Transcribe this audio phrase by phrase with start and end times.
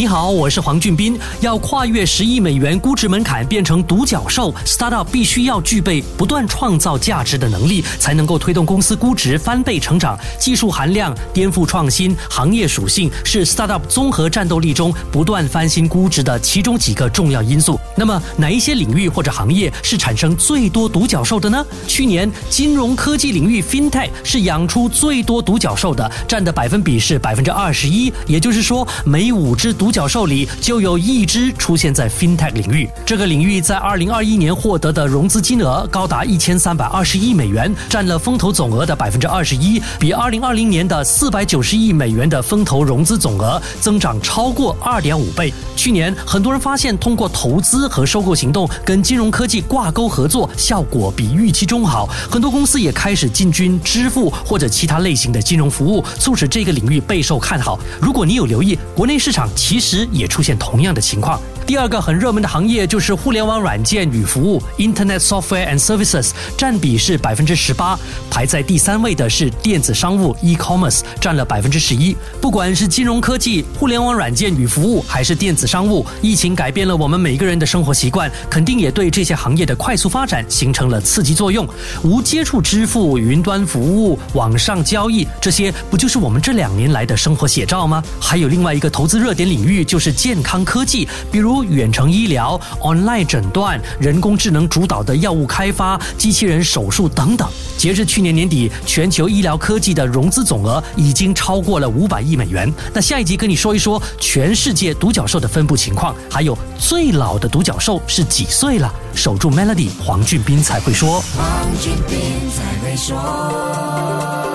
[0.00, 1.20] 你好，我是黄俊斌。
[1.42, 10.18] 要跨越十亿美元估值门槛变成独角兽，startup 必须要具备不断创造价值的能力，才能够推动公司估值翻倍成长。
[10.38, 17.78] 技术含量、颠覆创新、行业属性是 startup 综合战斗力中不断翻新估值的其中几个重要因素。
[17.94, 21.62] 那么，哪一些领域或者行业是产生最多独角兽的呢？
[21.86, 28.10] 去年，金融科技领域 FinTech 是养出最多独角兽的，占的百分比是百分之二十一。
[28.26, 32.88] 也就是说，每五只独独角兽里就有一只出现在 FinTech 领域。
[33.04, 45.52] 这个领域在二零二一年获得的融资金额高达一千三百二十亿美元，占了风投总额的百分之二十一，比二零二零年的四百九十亿美元的风投融资总额增长超过二点五倍。
[45.74, 52.08] 去年，很多人发现通过投资和收购行动跟金融科技挂钩合作，效果比预期中好。
[52.30, 57.76] 很多公司也开始进军支付或者其他类型的金融服务，促使这个领域备受看好。
[58.00, 61.40] 如果你有留意，国内市场其实也出现同样的情况。
[61.70, 67.96] 第二个很热门的行业就是互联网软件与服务 （Internet Software and Services），占比是百分之十八。
[68.28, 72.16] 排在第三位的是电子商务 （E-commerce），占了百分之十一。
[72.40, 81.64] 不管是金融科技、互联网软件与服务，还是电子商务，疫情改变了我们每个人的生活习惯，肯定也对这些行业的快速发展形成了刺激作用。
[82.02, 88.02] 无接触支付、云端服务、网上交易，这些不就是我们这两年来的生活写照吗？
[88.20, 97.48] 还有另外一个投资热点领域就是健康科技，比如远程医疗、online 诊断、人工智能主导的药物开发、机器人手术等等。
[97.76, 102.70] 截至去年年底，全球医疗科技的融资总额已经超过了五百亿美元。
[102.92, 108.92] 那下一集跟你说一说全世界独角兽的分布情况，还有最老的独角兽是几岁了？
[109.14, 111.20] 守住 Melody，黄俊斌才会说。
[111.36, 111.46] 黄
[111.80, 114.49] 俊斌才会说。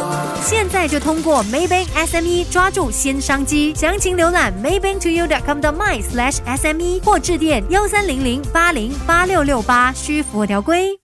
[0.48, 11.00] 现在就通过 Maybank SME 抓住新商机，详情浏览 maybanktoyou.com 的 my/sme 或致电幺三零零八零八六六八，需符合条规。